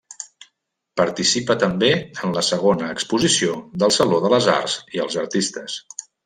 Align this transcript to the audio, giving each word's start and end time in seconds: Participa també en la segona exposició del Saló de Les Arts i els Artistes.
Participa 1.01 1.55
també 1.63 1.91
en 1.99 2.33
la 2.37 2.43
segona 2.47 2.87
exposició 2.95 3.59
del 3.85 3.95
Saló 3.99 4.19
de 4.25 4.33
Les 4.37 4.49
Arts 4.55 4.79
i 4.97 5.05
els 5.05 5.21
Artistes. 5.27 5.79